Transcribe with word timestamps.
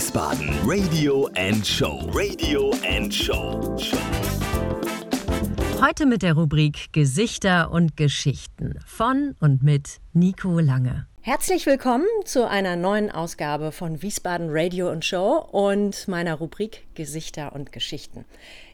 Wiesbaden. 0.00 0.48
Radio 0.64 1.28
and 1.36 1.66
Show. 1.66 2.08
Radio 2.14 2.72
and 2.88 3.12
Show. 3.12 3.76
Heute 5.78 6.06
mit 6.06 6.22
der 6.22 6.32
Rubrik 6.32 6.90
Gesichter 6.92 7.70
und 7.70 7.98
Geschichten 7.98 8.78
von 8.86 9.36
und 9.40 9.62
mit 9.62 10.00
Nico 10.14 10.58
Lange. 10.58 11.06
Herzlich 11.20 11.66
willkommen 11.66 12.06
zu 12.24 12.48
einer 12.48 12.76
neuen 12.76 13.10
Ausgabe 13.10 13.72
von 13.72 14.00
Wiesbaden 14.00 14.48
Radio 14.50 14.90
und 14.90 15.04
Show 15.04 15.46
und 15.52 16.08
meiner 16.08 16.36
Rubrik 16.36 16.86
Gesichter 16.94 17.54
und 17.54 17.70
Geschichten. 17.70 18.24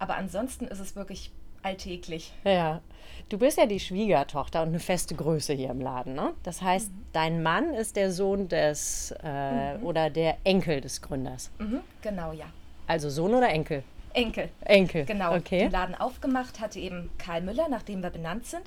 Aber 0.00 0.16
ansonsten 0.16 0.66
ist 0.66 0.80
es 0.80 0.96
wirklich 0.96 1.30
alltäglich. 1.62 2.32
Ja. 2.44 2.80
Du 3.28 3.38
bist 3.38 3.56
ja 3.58 3.66
die 3.66 3.80
Schwiegertochter 3.80 4.62
und 4.62 4.68
eine 4.68 4.80
feste 4.80 5.14
Größe 5.14 5.54
hier 5.54 5.70
im 5.70 5.80
Laden, 5.80 6.14
ne? 6.14 6.34
Das 6.42 6.60
heißt, 6.60 6.90
dein 7.12 7.42
Mann 7.42 7.72
ist 7.72 7.96
der 7.96 8.12
Sohn 8.12 8.48
des 8.48 9.14
äh, 9.22 9.76
oder 9.82 10.10
der 10.10 10.36
Enkel 10.44 10.80
des 10.80 11.00
Gründers. 11.00 11.50
Mhm, 11.58 11.80
genau, 12.02 12.32
ja. 12.32 12.46
Also 12.86 13.08
Sohn 13.08 13.34
oder 13.34 13.48
Enkel? 13.48 13.84
Enkel. 14.12 14.50
Enkel. 14.60 15.04
Genau. 15.06 15.34
Okay. 15.34 15.60
Den 15.60 15.70
Laden 15.70 15.94
aufgemacht 15.94 16.60
hatte 16.60 16.78
eben 16.78 17.10
Karl 17.18 17.40
Müller, 17.40 17.68
nach 17.68 17.82
dem 17.82 18.02
wir 18.02 18.10
benannt 18.10 18.46
sind. 18.46 18.64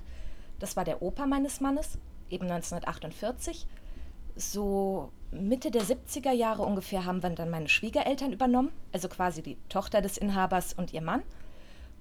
Das 0.60 0.76
war 0.76 0.84
der 0.84 1.02
Opa 1.02 1.26
meines 1.28 1.62
Mannes, 1.62 1.98
eben 2.30 2.50
1948. 2.50 3.68
So 4.36 5.12
Mitte 5.32 5.72
der 5.72 5.84
70er 5.84 6.32
Jahre 6.32 6.64
ungefähr 6.64 7.06
haben 7.06 7.22
wir 7.22 7.30
dann 7.30 7.50
meine 7.50 7.70
Schwiegereltern 7.70 8.34
übernommen, 8.34 8.72
also 8.92 9.08
quasi 9.10 9.42
die 9.42 9.58
Tochter 9.70 10.02
des 10.02 10.18
Inhabers 10.18 10.74
und 10.74 10.94
ihr 10.94 11.02
Mann. 11.02 11.24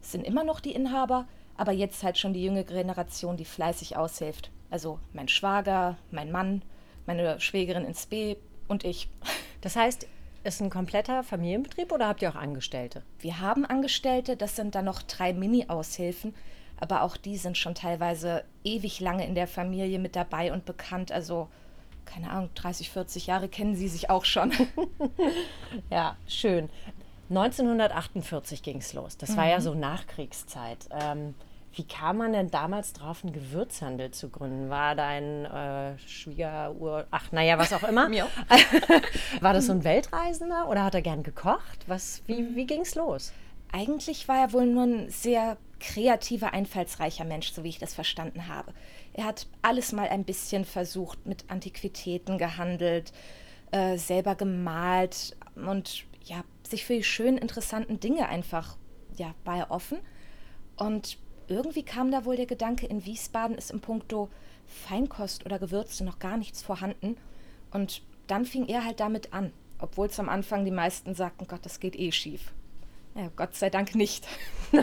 Es 0.04 0.12
sind 0.12 0.26
immer 0.26 0.44
noch 0.44 0.60
die 0.60 0.74
Inhaber, 0.74 1.26
aber 1.56 1.72
jetzt 1.72 2.02
halt 2.02 2.18
schon 2.18 2.34
die 2.34 2.44
jüngere 2.44 2.64
Generation, 2.64 3.38
die 3.38 3.46
fleißig 3.46 3.96
aushilft. 3.96 4.50
Also 4.70 5.00
mein 5.14 5.28
Schwager, 5.28 5.96
mein 6.10 6.30
Mann, 6.30 6.60
meine 7.06 7.40
Schwägerin 7.40 7.86
ins 7.86 8.06
B 8.06 8.36
und 8.68 8.84
ich. 8.84 9.08
Das 9.62 9.76
heißt, 9.76 10.06
ist 10.42 10.60
ein 10.60 10.68
kompletter 10.68 11.22
Familienbetrieb 11.22 11.90
oder 11.90 12.06
habt 12.06 12.20
ihr 12.20 12.28
auch 12.28 12.34
Angestellte? 12.34 13.02
Wir 13.18 13.40
haben 13.40 13.64
Angestellte, 13.64 14.36
das 14.36 14.56
sind 14.56 14.74
dann 14.74 14.84
noch 14.84 15.00
drei 15.00 15.32
Mini-Aushilfen, 15.32 16.34
aber 16.78 17.00
auch 17.00 17.16
die 17.16 17.38
sind 17.38 17.56
schon 17.56 17.74
teilweise 17.74 18.44
ewig 18.62 19.00
lange 19.00 19.26
in 19.26 19.34
der 19.34 19.46
Familie 19.46 19.98
mit 19.98 20.16
dabei 20.16 20.52
und 20.52 20.66
bekannt. 20.66 21.12
Also, 21.12 21.48
keine 22.04 22.28
Ahnung, 22.28 22.50
30, 22.56 22.90
40 22.90 23.26
Jahre 23.26 23.48
kennen 23.48 23.74
sie 23.74 23.88
sich 23.88 24.10
auch 24.10 24.26
schon. 24.26 24.52
Ja, 25.90 26.18
schön. 26.26 26.68
1948 27.30 28.62
ging 28.62 28.78
es 28.78 28.92
los. 28.92 29.16
Das 29.16 29.36
war 29.36 29.48
ja 29.48 29.60
so 29.60 29.74
Nachkriegszeit. 29.74 30.88
Ähm, 30.90 31.34
wie 31.76 31.84
kam 31.84 32.18
man 32.18 32.32
denn 32.32 32.50
damals 32.50 32.92
drauf, 32.92 33.24
einen 33.24 33.32
Gewürzhandel 33.32 34.12
zu 34.12 34.28
gründen? 34.28 34.70
War 34.70 34.94
dein 34.94 35.44
äh, 35.44 35.98
Schwiegerur, 35.98 37.06
ach 37.10 37.32
naja, 37.32 37.58
was 37.58 37.72
auch 37.72 37.82
immer? 37.82 38.08
Mir. 38.10 38.28
War 39.40 39.52
das 39.52 39.66
so 39.66 39.72
ein 39.72 39.82
Weltreisender 39.82 40.68
oder 40.68 40.84
hat 40.84 40.94
er 40.94 41.02
gern 41.02 41.24
gekocht? 41.24 41.88
Was, 41.88 42.22
wie 42.26 42.54
wie 42.54 42.66
ging 42.66 42.82
es 42.82 42.94
los? 42.94 43.32
Eigentlich 43.72 44.28
war 44.28 44.38
er 44.38 44.52
wohl 44.52 44.66
nur 44.66 44.84
ein 44.84 45.10
sehr 45.10 45.56
kreativer, 45.80 46.52
einfallsreicher 46.52 47.24
Mensch, 47.24 47.52
so 47.52 47.64
wie 47.64 47.70
ich 47.70 47.80
das 47.80 47.92
verstanden 47.92 48.46
habe. 48.46 48.72
Er 49.12 49.24
hat 49.24 49.48
alles 49.62 49.90
mal 49.90 50.08
ein 50.08 50.24
bisschen 50.24 50.64
versucht, 50.64 51.26
mit 51.26 51.44
Antiquitäten 51.48 52.38
gehandelt, 52.38 53.12
äh, 53.72 53.98
selber 53.98 54.36
gemalt 54.36 55.36
und 55.56 56.04
ja, 56.22 56.44
sich 56.66 56.84
für 56.84 56.94
die 56.94 57.04
schönen, 57.04 57.38
interessanten 57.38 58.00
Dinge 58.00 58.28
einfach, 58.28 58.76
ja, 59.16 59.34
er 59.44 59.70
offen. 59.70 59.98
Und 60.76 61.18
irgendwie 61.48 61.82
kam 61.82 62.10
da 62.10 62.24
wohl 62.24 62.36
der 62.36 62.46
Gedanke, 62.46 62.86
in 62.86 63.04
Wiesbaden 63.04 63.56
ist 63.56 63.70
im 63.70 63.80
Puncto 63.80 64.30
Feinkost 64.66 65.44
oder 65.44 65.58
Gewürze 65.58 66.04
noch 66.04 66.18
gar 66.18 66.36
nichts 66.36 66.62
vorhanden. 66.62 67.16
Und 67.70 68.02
dann 68.26 68.44
fing 68.44 68.66
er 68.66 68.84
halt 68.84 69.00
damit 69.00 69.32
an, 69.32 69.52
obwohl 69.78 70.06
es 70.06 70.18
am 70.18 70.28
Anfang 70.28 70.64
die 70.64 70.70
meisten 70.70 71.14
sagten, 71.14 71.46
Gott, 71.46 71.64
das 71.64 71.80
geht 71.80 71.96
eh 71.96 72.12
schief. 72.12 72.52
Ja, 73.14 73.30
Gott 73.36 73.54
sei 73.54 73.70
Dank 73.70 73.94
nicht. 73.94 74.26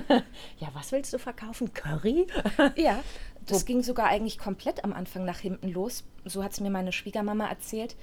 Ja, 0.58 0.70
was 0.74 0.94
willst 0.94 1.12
du 1.12 1.20
verkaufen? 1.20 1.74
Curry? 1.74 2.28
Ja, 2.78 3.04
das 3.46 3.66
ging 3.66 3.84
sogar 3.84 4.08
eigentlich 4.08 4.38
komplett 4.38 4.86
am 4.86 4.94
Anfang 4.94 5.26
nach 5.26 5.40
hinten 5.40 5.68
los. 5.68 6.06
So 6.24 6.44
hat 6.44 6.54
es 6.54 6.62
mir 6.62 6.70
meine 6.70 6.94
Schwiegermama 6.94 7.48
erzählt. 7.48 7.98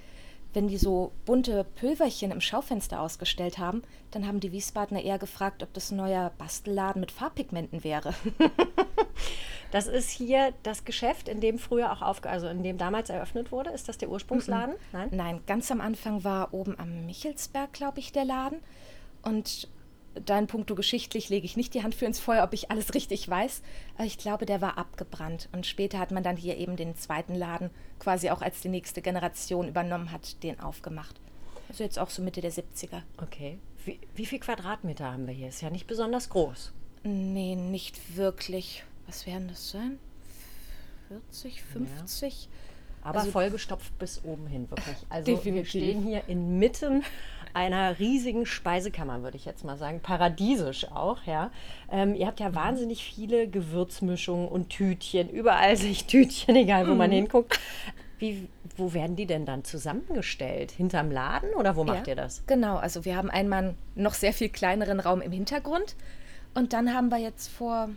Wenn 0.54 0.69
die 0.69 0.78
so 0.78 1.12
bunte 1.25 1.64
Pülverchen 1.64 2.31
im 2.31 2.41
Schaufenster 2.41 3.00
ausgestellt 3.00 3.59
haben, 3.59 3.82
dann 4.10 4.26
haben 4.26 4.41
die 4.41 4.53
Wiesbadener 4.53 5.03
eher 5.03 5.19
gefragt, 5.19 5.62
ob 5.62 5.72
das 5.75 5.91
ein 5.91 5.97
neuer 5.97 6.32
Bastelladen 6.38 7.00
mit 7.00 7.12
Farbpigmenten 7.12 7.84
wäre. 7.84 8.14
Das 9.70 9.87
ist 9.87 10.10
hier 10.10 10.54
das 10.62 10.84
Geschäft, 10.84 11.28
in 11.28 11.41
dem 11.41 11.58
früher 11.58 11.92
auch 11.92 12.00
aufge 12.00 12.28
also 12.31 12.48
in 12.48 12.62
dem 12.62 12.78
damals 12.78 13.10
eröffnet 13.10 13.53
wurde. 13.53 13.70
Ist 13.70 13.88
das 13.88 13.99
der 13.99 14.08
Ursprungsladen? 14.08 14.76
Nein? 14.93 15.08
Nein, 15.12 15.40
ganz 15.46 15.70
am 15.70 15.81
Anfang 15.81 16.25
war 16.25 16.55
oben 16.55 16.78
am 16.78 17.05
Michelsberg, 17.05 17.73
glaube 17.73 17.99
ich, 17.99 18.12
der 18.12 18.25
Laden. 18.25 18.61
Und 19.23 19.69
da 20.25 20.38
in 20.38 20.47
puncto 20.47 20.75
geschichtlich 20.75 21.29
lege 21.29 21.44
ich 21.47 21.56
nicht 21.56 21.75
die 21.75 21.82
Hand 21.82 21.94
für 21.94 22.05
ins 22.06 22.19
Feuer, 22.20 22.44
ob 22.44 22.53
ich 22.53 22.70
alles 22.70 22.94
richtig 22.94 23.29
weiß. 23.29 23.62
Aber 23.97 24.05
ich 24.06 24.19
glaube, 24.19 24.47
der 24.47 24.61
war 24.61 24.79
abgebrannt. 24.79 25.49
Und 25.53 25.67
später 25.67 25.99
hat 25.99 26.11
man 26.11 26.23
dann 26.23 26.37
hier 26.37 26.56
eben 26.56 26.76
den 26.76 26.94
zweiten 26.97 27.35
Laden, 27.35 27.70
quasi 27.99 28.31
auch 28.31 28.43
als 28.43 28.61
die 28.61 28.69
nächste 28.69 29.03
Generation 29.03 29.69
übernommen 29.69 30.12
hat, 30.12 30.43
den 30.43 30.61
aufgemacht. 30.61 31.20
Also 31.69 31.85
jetzt 31.85 31.99
auch 31.99 32.11
so 32.11 32.23
Mitte 32.23 32.41
der 32.41 32.53
70er. 32.53 33.03
Okay. 33.23 33.59
Wie, 33.85 33.99
wie 34.15 34.26
viel 34.26 34.38
Quadratmeter 34.41 35.12
haben 35.12 35.26
wir 35.26 35.35
hier? 35.35 35.49
Ist 35.49 35.61
ja 35.61 35.70
nicht 35.70 35.87
besonders 35.87 36.29
groß. 36.31 36.73
Nee, 37.05 37.55
nicht 37.56 38.17
wirklich. 38.17 38.85
Was 39.06 39.26
werden 39.26 39.49
das 39.49 39.71
sein? 39.71 39.99
40, 41.09 41.62
50? 41.62 42.49
Aber 43.03 43.21
Also- 43.21 43.31
vollgestopft 43.31 43.97
bis 43.99 44.23
oben 44.25 44.47
hin, 44.47 44.69
wirklich. 44.71 44.97
Also 45.09 45.26
wir 45.29 45.37
Definitiv. 45.37 45.69
stehen 45.69 46.03
hier 46.03 46.23
inmitten 46.26 47.05
einer 47.55 47.99
riesigen 47.99 48.47
Speisekammer, 48.47 49.23
würde 49.23 49.37
ich 49.37 49.45
jetzt 49.45 49.65
mal 49.65 49.77
sagen. 49.77 50.00
Paradiesisch 50.00 50.91
auch, 50.91 51.25
ja. 51.25 51.50
Ähm, 51.91 52.15
ihr 52.15 52.27
habt 52.27 52.41
ja 52.41 52.55
wahnsinnig 52.55 53.05
viele 53.05 53.49
Gewürzmischungen 53.49 54.49
und 54.49 54.71
Tütchen. 54.71 55.29
Überall 55.29 55.77
sich 55.79 56.06
Tütchen, 56.06 56.56
egal 56.56 56.89
wo 56.89 56.95
man 56.95 57.11
hinguckt. 57.11 57.59
Wie, 58.19 58.49
wo 58.77 58.93
werden 58.95 59.15
die 59.15 59.27
denn 59.27 59.47
dann 59.47 59.65
zusammengestellt? 59.65 60.73
Hinterm 60.73 61.11
Laden 61.11 61.55
oder 61.55 61.77
wo 61.77 61.85
macht 61.85 62.06
ja, 62.06 62.12
ihr 62.12 62.17
das? 62.17 62.45
Genau, 62.47 62.77
also 62.77 63.05
wir 63.05 63.17
haben 63.17 63.31
einmal 63.31 63.59
einen 63.59 63.79
noch 63.95 64.15
sehr 64.15 64.33
viel 64.33 64.49
kleineren 64.49 64.99
Raum 64.99 65.21
im 65.21 65.31
Hintergrund 65.31 65.95
und 66.55 66.73
dann 66.73 66.93
haben 66.93 67.11
wir 67.11 67.19
jetzt 67.19 67.49
vor, 67.49 67.89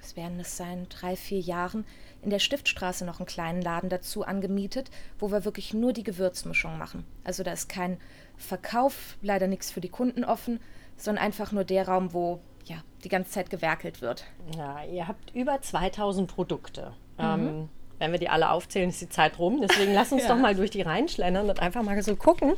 was 0.00 0.16
werden 0.16 0.40
es 0.40 0.56
sein, 0.56 0.86
drei, 0.88 1.16
vier 1.16 1.40
Jahren 1.40 1.84
in 2.26 2.30
der 2.30 2.40
Stiftstraße 2.40 3.04
noch 3.04 3.20
einen 3.20 3.26
kleinen 3.26 3.62
Laden 3.62 3.88
dazu 3.88 4.24
angemietet, 4.24 4.90
wo 5.20 5.30
wir 5.30 5.44
wirklich 5.44 5.72
nur 5.72 5.92
die 5.92 6.02
Gewürzmischung 6.02 6.76
machen. 6.76 7.04
Also 7.22 7.44
da 7.44 7.52
ist 7.52 7.68
kein 7.68 7.98
Verkauf, 8.36 9.16
leider 9.22 9.46
nichts 9.46 9.70
für 9.70 9.80
die 9.80 9.88
Kunden 9.88 10.24
offen, 10.24 10.58
sondern 10.96 11.24
einfach 11.24 11.52
nur 11.52 11.62
der 11.62 11.86
Raum, 11.86 12.12
wo 12.12 12.40
ja, 12.64 12.78
die 13.04 13.08
ganze 13.08 13.30
Zeit 13.30 13.48
gewerkelt 13.48 14.02
wird. 14.02 14.24
Ja, 14.56 14.82
ihr 14.84 15.06
habt 15.06 15.32
über 15.36 15.62
2000 15.62 16.28
Produkte. 16.28 16.94
Mhm. 17.16 17.24
Ähm, 17.24 17.68
wenn 17.98 18.12
wir 18.12 18.18
die 18.18 18.28
alle 18.28 18.50
aufzählen, 18.50 18.90
ist 18.90 19.00
die 19.00 19.08
Zeit 19.08 19.38
rum. 19.38 19.60
Deswegen 19.62 19.94
lass 19.94 20.12
uns 20.12 20.22
ja. 20.28 20.28
doch 20.28 20.36
mal 20.36 20.54
durch 20.54 20.70
die 20.70 20.82
reinschlendern 20.82 21.48
und 21.48 21.60
einfach 21.60 21.82
mal 21.82 22.00
so 22.02 22.16
gucken, 22.16 22.54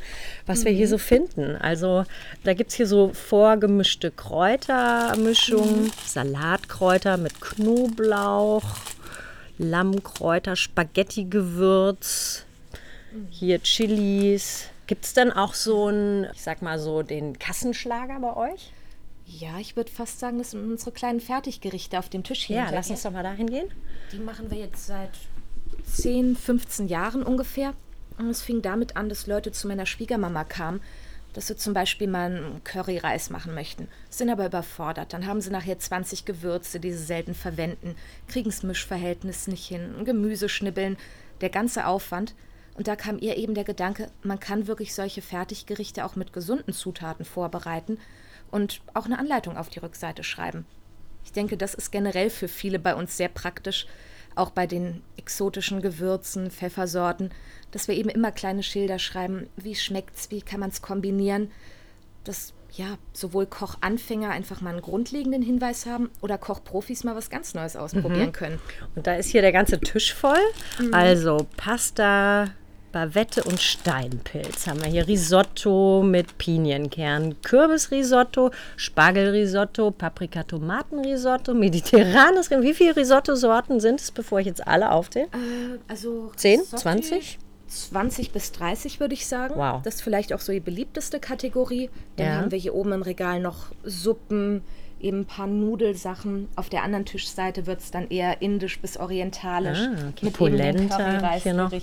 was 0.47 0.61
mhm. 0.61 0.65
wir 0.65 0.73
hier 0.73 0.87
mhm. 0.87 0.91
so 0.91 0.99
finden. 0.99 1.57
Also 1.57 2.05
da 2.45 2.55
gibt 2.55 2.71
es 2.71 2.77
hier 2.77 2.87
so 2.87 3.13
vorgemischte 3.13 4.11
Kräutermischungen, 4.11 5.85
mhm. 5.85 5.93
Salatkräuter 6.05 7.17
mit 7.17 7.41
Knoblauch, 7.41 8.65
Lammkräuter, 9.59 10.57
Spaghetti-Gewürz, 10.57 12.45
hier 13.31 13.63
Chilis. 13.63 14.69
Gibt 14.87 15.05
es 15.05 15.13
dann 15.13 15.33
auch 15.33 15.55
so 15.55 15.89
ein, 15.89 16.29
ich 16.33 16.43
sag 16.43 16.63
mal 16.63 16.79
so, 16.79 17.03
den 17.03 17.39
Kassenschlager 17.39 18.19
bei 18.21 18.37
euch? 18.37 18.73
Ja, 19.27 19.59
ich 19.59 19.77
würde 19.77 19.91
fast 19.91 20.21
sagen, 20.21 20.39
das 20.39 20.53
sind 20.53 20.65
unsere 20.65 20.93
kleinen 20.93 21.21
Fertiggerichte 21.21 21.99
auf 21.99 22.09
dem 22.09 22.25
Tisch 22.25 22.45
hier. 22.45 22.57
Ja, 22.57 22.71
lass 22.71 22.89
uns 22.89 23.03
doch 23.03 23.11
mal 23.11 23.23
dahin 23.23 23.51
gehen. 23.51 23.71
Die 24.13 24.19
machen 24.19 24.51
wir 24.51 24.59
jetzt 24.59 24.87
seit 24.87 25.11
10, 25.85 26.37
15 26.37 26.89
Jahren 26.89 27.23
ungefähr. 27.23 27.75
Und 28.17 28.31
es 28.31 28.41
fing 28.41 28.63
damit 28.63 28.97
an, 28.97 29.09
dass 29.09 29.27
Leute 29.27 29.53
zu 29.53 29.69
meiner 29.69 29.87
Schwiegermama 29.87 30.45
kamen, 30.45 30.81
dass 31.33 31.47
sie 31.47 31.57
zum 31.57 31.75
Beispiel 31.75 32.09
mal 32.09 32.31
einen 32.31 32.65
Curryreis 32.65 33.31
machen 33.31 33.55
möchten, 33.55 33.89
sind 34.11 34.31
aber 34.31 34.47
überfordert. 34.47 35.13
Dann 35.13 35.27
haben 35.27 35.41
sie 35.41 35.51
nachher 35.51 35.79
20 35.79 36.25
Gewürze, 36.25 36.81
die 36.81 36.93
sie 36.93 37.05
selten 37.05 37.35
verwenden, 37.35 37.95
kriegen 38.27 38.51
das 38.51 38.63
Mischverhältnis 38.63 39.47
nicht 39.47 39.67
hin, 39.67 40.05
Gemüse 40.05 40.49
schnibbeln, 40.49 40.97
der 41.41 41.51
ganze 41.51 41.87
Aufwand. 41.87 42.35
Und 42.75 42.89
da 42.89 42.97
kam 42.97 43.19
ihr 43.19 43.37
eben 43.37 43.55
der 43.55 43.65
Gedanke, 43.65 44.11
man 44.23 44.41
kann 44.41 44.67
wirklich 44.67 44.95
solche 44.95 45.23
Fertiggerichte 45.23 46.05
auch 46.05 46.17
mit 46.17 46.33
gesunden 46.33 46.73
Zutaten 46.73 47.25
vorbereiten 47.25 47.99
und 48.51 48.81
auch 48.95 49.05
eine 49.05 49.19
Anleitung 49.19 49.57
auf 49.57 49.69
die 49.69 49.81
Rückseite 49.81 50.23
schreiben. 50.23 50.65
Ich 51.25 51.33
denke, 51.33 51.57
das 51.57 51.75
ist 51.75 51.91
generell 51.91 52.31
für 52.31 52.49
viele 52.49 52.79
bei 52.79 52.95
uns 52.95 53.17
sehr 53.17 53.29
praktisch, 53.29 53.87
auch 54.39 54.51
bei 54.51 54.67
den 54.67 55.03
exotischen 55.17 55.83
Gewürzen, 55.83 56.51
Pfeffersorten, 56.51 57.31
dass 57.71 57.89
wir 57.89 57.95
eben 57.95 58.09
immer 58.09 58.33
kleine 58.33 58.63
Schilder 58.63 58.99
schreiben, 58.99 59.49
wie 59.57 59.75
schmeckt's, 59.75 60.31
wie 60.31 60.41
kann 60.41 60.61
man 60.61 60.71
es 60.71 60.83
kombinieren, 60.83 61.51
dass 62.25 62.55
ja 62.73 62.99
sowohl 63.13 63.47
Kochanfänger 63.47 64.31
einfach 64.31 64.61
mal 64.61 64.71
einen 64.71 64.83
grundlegenden 64.83 65.43
Hinweis 65.43 65.87
haben 65.87 66.11
oder 66.21 66.39
Kochprofis 66.39 67.05
mal 67.05 67.17
was 67.17 67.31
ganz 67.31 67.55
Neues 67.55 67.77
ausprobieren 67.77 68.29
mhm. 68.29 68.33
können. 68.33 68.61
Und 68.95 69.07
da 69.07 69.15
ist 69.15 69.31
hier 69.31 69.43
der 69.43 69.53
ganze 69.53 69.81
Tisch 69.81 70.15
voll. 70.15 70.39
Mhm. 70.79 70.95
Also 70.95 71.47
Pasta, 71.57 72.49
Bavette 72.99 73.45
und 73.45 73.61
Steinpilz 73.61 74.67
haben 74.67 74.83
wir 74.83 74.91
hier. 74.91 75.07
Risotto 75.07 76.03
mit 76.05 76.37
Pinienkern, 76.37 77.41
Kürbisrisotto, 77.43 78.51
Spargelrisotto, 78.77 79.93
Paprika-Tomatenrisotto, 79.93 81.55
mediterranes. 81.55 82.51
Wie 82.51 82.75
viele 82.75 82.97
Risotto-Sorten 82.97 83.79
sind 83.79 84.01
es, 84.01 84.11
bevor 84.11 84.41
ich 84.41 84.47
jetzt 84.47 84.67
alle 84.67 84.91
aufzähle? 84.91 85.27
Äh, 85.27 85.79
also 85.87 86.33
10, 86.35 86.65
20? 86.65 87.39
20 87.69 88.33
bis 88.33 88.51
30 88.51 88.99
würde 88.99 89.15
ich 89.15 89.29
sagen. 89.29 89.55
Wow. 89.55 89.81
Das 89.85 89.97
ist 89.97 90.03
vielleicht 90.03 90.33
auch 90.33 90.41
so 90.41 90.51
die 90.51 90.59
beliebteste 90.59 91.21
Kategorie. 91.21 91.91
Dann 92.17 92.27
ja. 92.27 92.33
haben 92.35 92.51
wir 92.51 92.59
hier 92.59 92.75
oben 92.75 92.91
im 92.91 93.03
Regal 93.03 93.39
noch 93.39 93.67
Suppen, 93.85 94.65
eben 94.99 95.21
ein 95.21 95.27
paar 95.27 95.47
Nudelsachen. 95.47 96.49
Auf 96.57 96.69
der 96.69 96.83
anderen 96.83 97.05
Tischseite 97.05 97.69
wird 97.69 97.79
es 97.79 97.93
dann 97.93 98.09
eher 98.09 98.43
indisch 98.43 98.81
bis 98.81 98.97
orientalisch. 98.97 99.79
Ah, 99.79 100.09
okay. 100.09 100.25
Mit 100.25 100.35
Polenta. 100.35 101.35
Hier 101.37 101.55
noch. 101.55 101.71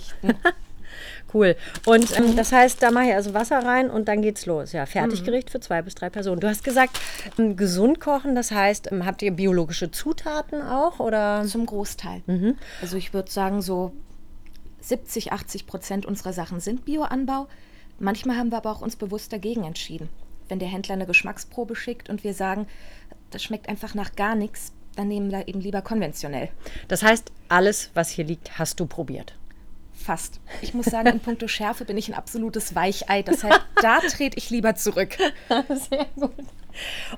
Cool. 1.36 1.54
Und 1.84 2.16
ähm, 2.16 2.34
das 2.34 2.50
heißt, 2.50 2.82
da 2.82 2.90
mache 2.90 3.08
ich 3.08 3.14
also 3.14 3.34
Wasser 3.34 3.58
rein 3.58 3.90
und 3.90 4.08
dann 4.08 4.22
geht's 4.22 4.46
los. 4.46 4.72
Ja, 4.72 4.86
Fertiggericht 4.86 5.48
mhm. 5.48 5.52
für 5.52 5.60
zwei 5.60 5.82
bis 5.82 5.94
drei 5.94 6.08
Personen. 6.08 6.40
Du 6.40 6.48
hast 6.48 6.64
gesagt, 6.64 6.98
ähm, 7.38 7.56
gesund 7.56 8.00
kochen, 8.00 8.34
das 8.34 8.50
heißt, 8.50 8.90
ähm, 8.90 9.04
habt 9.04 9.20
ihr 9.20 9.32
biologische 9.32 9.90
Zutaten 9.90 10.62
auch 10.62 10.98
oder? 10.98 11.44
Zum 11.46 11.66
Großteil. 11.66 12.22
Mhm. 12.26 12.56
Also 12.80 12.96
ich 12.96 13.12
würde 13.12 13.30
sagen, 13.30 13.60
so 13.60 13.92
70, 14.80 15.32
80 15.32 15.66
Prozent 15.66 16.06
unserer 16.06 16.32
Sachen 16.32 16.60
sind 16.60 16.86
Bioanbau. 16.86 17.48
Manchmal 17.98 18.38
haben 18.38 18.50
wir 18.50 18.56
aber 18.56 18.72
auch 18.72 18.80
uns 18.80 18.96
bewusst 18.96 19.32
dagegen 19.32 19.64
entschieden. 19.64 20.08
Wenn 20.48 20.58
der 20.58 20.68
Händler 20.68 20.94
eine 20.94 21.06
Geschmacksprobe 21.06 21.76
schickt 21.76 22.08
und 22.08 22.24
wir 22.24 22.32
sagen, 22.32 22.66
das 23.30 23.42
schmeckt 23.42 23.68
einfach 23.68 23.94
nach 23.94 24.16
gar 24.16 24.36
nichts, 24.36 24.72
dann 24.94 25.08
nehmen 25.08 25.30
wir 25.30 25.48
eben 25.48 25.60
lieber 25.60 25.82
konventionell. 25.82 26.48
Das 26.88 27.02
heißt, 27.02 27.30
alles, 27.48 27.90
was 27.92 28.08
hier 28.08 28.24
liegt, 28.24 28.58
hast 28.58 28.80
du 28.80 28.86
probiert. 28.86 29.34
Fast. 30.06 30.38
Ich 30.62 30.72
muss 30.72 30.86
sagen, 30.86 31.08
in 31.08 31.18
puncto 31.18 31.48
Schärfe 31.48 31.84
bin 31.84 31.96
ich 31.96 32.08
ein 32.08 32.14
absolutes 32.14 32.76
Weichei. 32.76 33.22
Deshalb, 33.22 33.60
da 33.82 33.98
trete 33.98 34.38
ich 34.38 34.50
lieber 34.50 34.76
zurück. 34.76 35.16
Sehr 35.48 36.06
gut. 36.14 36.32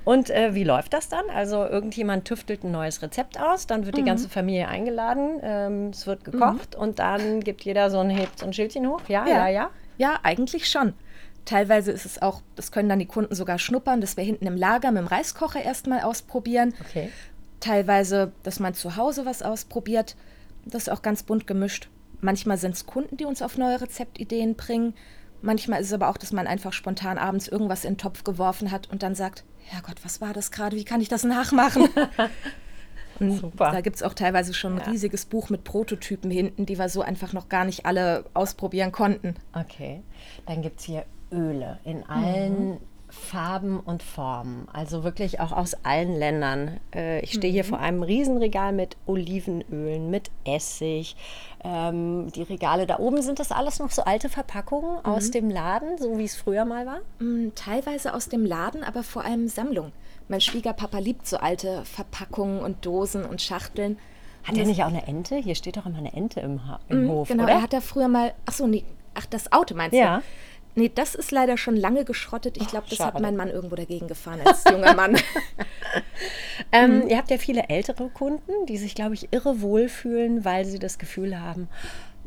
Und 0.05 0.31
äh, 0.31 0.55
wie 0.55 0.63
läuft 0.63 0.93
das 0.93 1.07
dann? 1.07 1.29
Also 1.29 1.63
irgendjemand 1.65 2.25
tüftelt 2.25 2.63
ein 2.63 2.71
neues 2.71 3.03
Rezept 3.03 3.39
aus, 3.39 3.67
dann 3.67 3.85
wird 3.85 3.95
mhm. 3.95 3.99
die 3.99 4.05
ganze 4.05 4.27
Familie 4.27 4.69
eingeladen, 4.69 5.39
ähm, 5.43 5.89
es 5.89 6.07
wird 6.07 6.23
gekocht 6.23 6.75
mhm. 6.75 6.81
und 6.81 6.97
dann 6.97 7.41
gibt 7.41 7.63
jeder 7.63 7.91
so 7.91 7.99
ein, 7.99 8.09
hebt 8.09 8.39
so 8.39 8.47
ein 8.47 8.53
Schildchen 8.53 8.87
hoch. 8.87 9.01
Ja, 9.07 9.27
ja, 9.27 9.35
ja, 9.35 9.47
ja. 9.49 9.69
Ja, 9.99 10.19
eigentlich 10.23 10.67
schon. 10.67 10.93
Teilweise 11.45 11.91
ist 11.91 12.07
es 12.07 12.19
auch, 12.23 12.41
das 12.55 12.71
können 12.71 12.89
dann 12.89 12.99
die 12.99 13.05
Kunden 13.05 13.35
sogar 13.35 13.59
schnuppern, 13.59 14.01
dass 14.01 14.17
wir 14.17 14.23
hinten 14.23 14.47
im 14.47 14.57
Lager 14.57 14.91
mit 14.91 15.03
dem 15.03 15.07
Reiskocher 15.07 15.61
erstmal 15.61 16.01
ausprobieren. 16.01 16.73
Okay. 16.81 17.11
Teilweise, 17.59 18.31
dass 18.41 18.59
man 18.59 18.73
zu 18.73 18.95
Hause 18.95 19.27
was 19.27 19.43
ausprobiert. 19.43 20.15
Das 20.65 20.83
ist 20.83 20.89
auch 20.89 21.03
ganz 21.03 21.21
bunt 21.21 21.45
gemischt. 21.45 21.89
Manchmal 22.21 22.57
sind 22.57 22.75
es 22.75 22.85
Kunden, 22.85 23.17
die 23.17 23.25
uns 23.25 23.41
auf 23.41 23.57
neue 23.57 23.81
Rezeptideen 23.81 24.55
bringen. 24.55 24.93
Manchmal 25.41 25.81
ist 25.81 25.87
es 25.87 25.93
aber 25.93 26.09
auch, 26.09 26.17
dass 26.17 26.33
man 26.33 26.47
einfach 26.47 26.73
spontan 26.73 27.17
abends 27.17 27.47
irgendwas 27.47 27.85
in 27.85 27.93
den 27.93 27.97
Topf 27.97 28.23
geworfen 28.23 28.71
hat 28.71 28.89
und 28.89 29.03
dann 29.03 29.15
sagt, 29.15 29.45
Herrgott, 29.65 30.03
was 30.03 30.19
war 30.19 30.33
das 30.33 30.51
gerade? 30.51 30.75
Wie 30.75 30.83
kann 30.83 31.01
ich 31.01 31.07
das 31.07 31.23
nachmachen? 31.23 31.87
Super. 33.19 33.71
Da 33.71 33.81
gibt 33.81 33.97
es 33.97 34.03
auch 34.03 34.13
teilweise 34.13 34.53
schon 34.53 34.73
ein 34.73 34.79
ja. 34.79 34.91
riesiges 34.91 35.25
Buch 35.25 35.49
mit 35.49 35.63
Prototypen 35.63 36.31
hinten, 36.31 36.65
die 36.65 36.79
wir 36.79 36.89
so 36.89 37.01
einfach 37.01 37.33
noch 37.33 37.49
gar 37.49 37.65
nicht 37.65 37.85
alle 37.85 38.25
ausprobieren 38.33 38.91
konnten. 38.91 39.35
Okay. 39.53 40.03
Dann 40.45 40.61
gibt 40.61 40.79
es 40.79 40.85
hier 40.85 41.05
Öle 41.31 41.79
in 41.83 42.03
allen 42.05 42.69
mhm. 42.71 42.77
Farben 43.09 43.79
und 43.79 44.03
Formen, 44.03 44.67
also 44.71 45.03
wirklich 45.03 45.39
auch 45.39 45.51
aus 45.51 45.73
allen 45.83 46.17
Ländern. 46.17 46.79
Äh, 46.93 47.21
ich 47.21 47.33
stehe 47.33 47.51
mhm. 47.51 47.55
hier 47.55 47.63
vor 47.65 47.79
einem 47.79 48.03
Riesenregal 48.03 48.71
mit 48.71 48.97
Olivenölen, 49.05 50.09
mit 50.09 50.29
Essig. 50.45 51.15
Ähm, 51.63 52.31
die 52.33 52.43
Regale 52.43 52.85
da 52.85 52.99
oben, 52.99 53.21
sind 53.21 53.39
das 53.39 53.51
alles 53.51 53.79
noch 53.79 53.91
so 53.91 54.03
alte 54.03 54.29
Verpackungen 54.29 54.97
mhm. 54.97 55.05
aus 55.05 55.31
dem 55.31 55.49
Laden, 55.49 55.97
so 55.97 56.17
wie 56.17 56.25
es 56.25 56.35
früher 56.35 56.65
mal 56.65 56.85
war? 56.85 56.99
Mhm, 57.19 57.53
teilweise 57.55 58.13
aus 58.13 58.29
dem 58.29 58.45
Laden, 58.45 58.83
aber 58.83 59.03
vor 59.03 59.25
allem 59.25 59.47
Sammlung. 59.47 59.91
Mein 60.27 60.41
Schwiegerpapa 60.41 60.99
liebt 60.99 61.27
so 61.27 61.37
alte 61.37 61.83
Verpackungen 61.85 62.61
und 62.61 62.85
Dosen 62.85 63.25
und 63.25 63.41
Schachteln. 63.41 63.97
Hat 64.43 64.57
er 64.57 64.65
nicht 64.65 64.83
auch 64.83 64.87
eine 64.87 65.05
Ente? 65.07 65.35
Hier 65.35 65.55
steht 65.55 65.77
doch 65.77 65.85
immer 65.85 65.97
eine 65.97 66.13
Ente 66.13 66.39
im, 66.39 66.65
ha 66.67 66.79
im 66.87 67.05
mhm, 67.05 67.09
Hof, 67.09 67.27
Genau, 67.27 67.43
oder? 67.43 67.53
er 67.53 67.61
hat 67.61 67.73
da 67.73 67.81
früher 67.81 68.07
mal, 68.07 68.33
ach 68.45 68.53
so, 68.53 68.67
nee, 68.67 68.83
ach, 69.15 69.25
das 69.25 69.51
Auto 69.51 69.75
meinst 69.75 69.97
ja. 69.97 70.17
du? 70.17 70.23
Nee, 70.79 70.89
das 70.95 71.13
ist 71.13 71.31
leider 71.31 71.57
schon 71.57 71.75
lange 71.75 72.05
geschrottet. 72.05 72.55
Ich 72.55 72.67
glaube, 72.67 72.87
das 72.89 73.01
hat 73.01 73.19
mein 73.19 73.35
Mann 73.35 73.49
irgendwo 73.49 73.75
dagegen 73.75 74.07
gefahren 74.07 74.39
als 74.45 74.63
junger 74.63 74.93
Mann. 74.93 75.17
ähm, 76.71 77.01
mhm. 77.01 77.07
Ihr 77.09 77.17
habt 77.17 77.29
ja 77.29 77.37
viele 77.37 77.67
ältere 77.67 78.07
Kunden, 78.07 78.65
die 78.65 78.77
sich, 78.77 78.95
glaube 78.95 79.13
ich, 79.13 79.27
irre 79.33 79.59
wohlfühlen, 79.59 80.45
weil 80.45 80.63
sie 80.63 80.79
das 80.79 80.97
Gefühl 80.97 81.37
haben, 81.37 81.67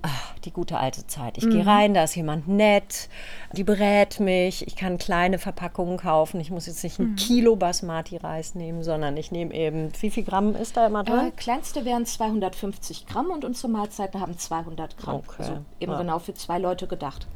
ach, 0.02 0.35
die 0.44 0.50
gute 0.50 0.76
alte 0.76 1.06
Zeit. 1.06 1.38
Ich 1.38 1.47
mhm. 1.47 1.50
gehe 1.50 1.66
rein, 1.66 1.94
da 1.94 2.04
ist 2.04 2.14
jemand 2.14 2.47
nett, 2.47 3.09
die 3.52 3.64
berät 3.64 4.21
mich, 4.21 4.66
ich 4.66 4.76
kann 4.76 4.99
kleine 4.99 5.38
Verpackungen 5.38 5.97
kaufen. 5.97 6.38
Ich 6.38 6.50
muss 6.50 6.66
jetzt 6.66 6.85
nicht 6.85 6.99
ein 6.99 7.12
mhm. 7.12 7.16
Kilo 7.16 7.56
Basmati-Reis 7.56 8.54
nehmen, 8.54 8.82
sondern 8.82 9.16
ich 9.16 9.32
nehme 9.32 9.54
eben, 9.54 9.92
wie 10.02 10.11
viel 10.11 10.25
Gramm 10.25 10.54
ist 10.56 10.76
da 10.76 10.88
immer 10.88 11.04
drin? 11.04 11.28
Äh, 11.28 11.30
kleinste 11.30 11.87
wären 11.87 12.04
250 12.04 13.06
Gramm 13.06 13.30
und 13.30 13.47
unsere 13.47 13.68
Mahlzeiten 13.68 14.21
haben 14.21 14.37
200 14.37 14.99
Gramm. 14.99 15.23
Okay. 15.26 15.37
Also 15.38 15.59
eben 15.80 15.92
ja. 15.92 15.99
genau 15.99 16.18
für 16.18 16.35
zwei 16.35 16.59
Leute 16.59 16.87
gedacht. 16.87 17.26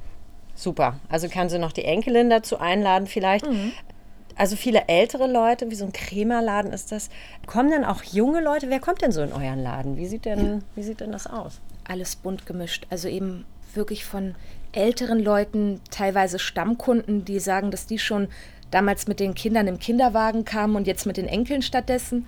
Super. 0.56 0.98
Also 1.08 1.28
kann 1.28 1.48
sie 1.48 1.58
noch 1.58 1.72
die 1.72 1.84
Enkelin 1.84 2.30
dazu 2.30 2.58
einladen 2.58 3.06
vielleicht. 3.06 3.46
Mhm. 3.46 3.72
Also 4.34 4.56
viele 4.56 4.88
ältere 4.88 5.30
Leute, 5.30 5.70
wie 5.70 5.75
so 5.75 5.84
ein 5.84 5.92
Krämerladen 5.92 6.72
ist 6.72 6.92
das. 6.92 7.08
Kommen 7.46 7.70
dann 7.70 7.84
auch 7.84 8.02
junge 8.02 8.42
Leute? 8.42 8.68
Wer 8.68 8.80
kommt 8.80 9.00
denn 9.00 9.12
so 9.12 9.22
in 9.22 9.32
euren 9.32 9.62
Laden? 9.62 9.96
Wie 9.96 10.06
sieht 10.06 10.25
denn, 10.26 10.62
wie 10.75 10.82
sieht 10.82 11.00
denn 11.00 11.12
das 11.12 11.26
aus? 11.26 11.60
Alles 11.88 12.16
bunt 12.16 12.44
gemischt. 12.44 12.86
Also 12.90 13.08
eben 13.08 13.46
wirklich 13.75 14.04
von 14.04 14.34
älteren 14.72 15.20
Leuten, 15.20 15.80
teilweise 15.90 16.38
Stammkunden, 16.38 17.25
die 17.25 17.38
sagen, 17.38 17.70
dass 17.70 17.86
die 17.86 17.98
schon 17.98 18.28
damals 18.70 19.06
mit 19.06 19.20
den 19.20 19.34
Kindern 19.34 19.68
im 19.68 19.78
Kinderwagen 19.78 20.44
kamen 20.44 20.76
und 20.76 20.86
jetzt 20.86 21.06
mit 21.06 21.16
den 21.16 21.28
Enkeln 21.28 21.62
stattdessen. 21.62 22.26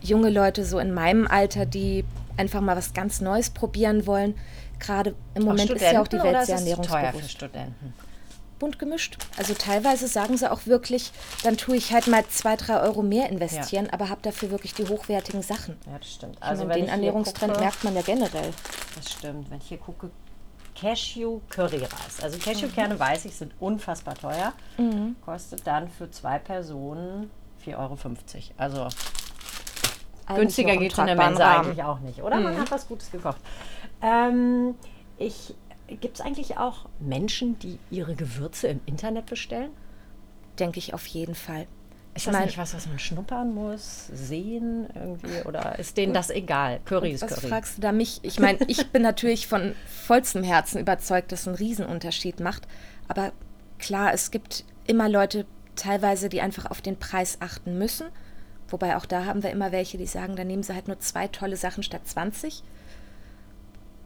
Junge 0.00 0.30
Leute 0.30 0.64
so 0.64 0.78
in 0.78 0.92
meinem 0.92 1.26
Alter, 1.26 1.66
die 1.66 2.04
einfach 2.36 2.60
mal 2.60 2.76
was 2.76 2.94
ganz 2.94 3.20
Neues 3.20 3.50
probieren 3.50 4.06
wollen 4.06 4.34
gerade 4.82 5.14
im 5.34 5.44
Moment 5.44 5.70
ist 5.70 5.80
ja 5.80 6.02
auch 6.02 6.08
die 6.08 6.22
Welt 6.22 6.46
sehr 6.46 6.56
ernährungsbewusst. 6.56 7.02
teuer 7.02 7.12
für 7.12 7.28
Studenten? 7.28 7.94
bunt 8.62 8.78
gemischt. 8.78 9.18
Also 9.36 9.54
teilweise 9.54 10.06
sagen 10.06 10.36
sie 10.36 10.48
auch 10.48 10.66
wirklich, 10.66 11.10
dann 11.42 11.56
tue 11.56 11.74
ich 11.74 11.92
halt 11.92 12.06
mal 12.06 12.24
zwei, 12.28 12.54
drei 12.54 12.78
Euro 12.80 13.02
mehr 13.02 13.28
investieren, 13.28 13.86
ja. 13.86 13.92
aber 13.92 14.08
habe 14.08 14.20
dafür 14.22 14.52
wirklich 14.52 14.72
die 14.72 14.86
hochwertigen 14.86 15.42
Sachen. 15.42 15.76
Ja, 15.84 15.98
das 15.98 16.12
stimmt. 16.12 16.40
Also 16.40 16.64
meine, 16.64 16.82
den 16.82 16.88
Ernährungstrend 16.88 17.54
gucke, 17.54 17.64
merkt 17.64 17.82
man 17.82 17.96
ja 17.96 18.02
generell. 18.02 18.52
Das 18.94 19.10
stimmt. 19.10 19.50
Wenn 19.50 19.58
ich 19.58 19.66
hier 19.66 19.78
gucke, 19.78 20.10
Cashew 20.76 21.40
Curryreis. 21.50 22.20
Also 22.22 22.38
Cashewkerne, 22.38 22.94
mhm. 22.94 23.00
weiß 23.00 23.24
ich, 23.24 23.34
sind 23.34 23.52
unfassbar 23.58 24.14
teuer. 24.14 24.52
Mhm. 24.78 25.16
Kostet 25.24 25.66
dann 25.66 25.88
für 25.90 26.08
zwei 26.12 26.38
Personen 26.38 27.30
4,50 27.66 27.76
Euro. 27.76 27.98
Also 28.58 28.88
eigentlich 30.26 30.36
günstiger 30.36 30.76
geht 30.76 30.92
es 30.92 30.98
in 30.98 31.06
der 31.06 31.16
Mensa 31.16 31.60
eigentlich 31.60 31.82
auch 31.82 31.98
nicht, 31.98 32.22
oder? 32.22 32.36
Mhm. 32.36 32.44
Man 32.44 32.58
hat 32.60 32.70
was 32.70 32.86
Gutes 32.86 33.10
gekocht. 33.10 33.38
Ähm, 34.02 34.74
ich 35.18 35.54
Gibt 36.00 36.18
es 36.18 36.20
eigentlich 36.24 36.56
auch 36.56 36.86
Menschen, 37.00 37.58
die 37.58 37.78
ihre 37.90 38.14
Gewürze 38.14 38.68
im 38.68 38.80
Internet 38.86 39.26
bestellen? 39.26 39.70
Denke 40.58 40.78
ich 40.78 40.94
auf 40.94 41.06
jeden 41.06 41.34
Fall. 41.34 41.66
Ist 42.14 42.26
das 42.26 42.34
mein, 42.34 42.44
nicht 42.44 42.58
was, 42.58 42.74
was 42.74 42.86
man 42.86 42.98
schnuppern 42.98 43.54
muss, 43.54 44.08
sehen 44.12 44.86
irgendwie? 44.94 45.46
Oder 45.46 45.78
ist 45.78 45.96
denen 45.96 46.12
das 46.12 46.28
egal? 46.28 46.80
Curry 46.84 47.12
ist 47.12 47.22
was 47.22 47.30
Curry. 47.30 47.42
Was 47.42 47.50
fragst 47.50 47.78
du 47.78 47.82
da 47.82 47.92
mich? 47.92 48.20
Ich 48.22 48.38
meine, 48.38 48.58
ich 48.68 48.86
bin 48.92 49.02
natürlich 49.02 49.46
von 49.46 49.74
vollstem 49.86 50.42
Herzen 50.42 50.78
überzeugt, 50.78 51.32
dass 51.32 51.42
es 51.42 51.48
einen 51.48 51.56
Riesenunterschied 51.56 52.40
macht. 52.40 52.68
Aber 53.08 53.32
klar, 53.78 54.12
es 54.12 54.30
gibt 54.30 54.64
immer 54.86 55.08
Leute, 55.08 55.46
teilweise, 55.74 56.28
die 56.28 56.42
einfach 56.42 56.70
auf 56.70 56.82
den 56.82 56.98
Preis 56.98 57.38
achten 57.40 57.78
müssen. 57.78 58.08
Wobei 58.68 58.96
auch 58.96 59.06
da 59.06 59.24
haben 59.24 59.42
wir 59.42 59.50
immer 59.50 59.72
welche, 59.72 59.96
die 59.96 60.06
sagen, 60.06 60.36
da 60.36 60.44
nehmen 60.44 60.62
sie 60.62 60.74
halt 60.74 60.88
nur 60.88 61.00
zwei 61.00 61.28
tolle 61.28 61.56
Sachen 61.56 61.82
statt 61.82 62.02
20. 62.04 62.62